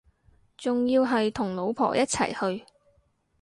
[0.57, 2.65] 仲要係同老婆一齊去